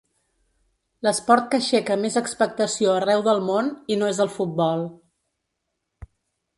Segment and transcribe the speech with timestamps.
[1.07, 4.87] L'esport que aixeca més expectació arreu del món, i no és el futbol.